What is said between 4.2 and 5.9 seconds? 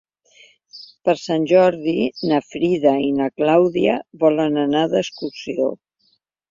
volen anar d'excursió.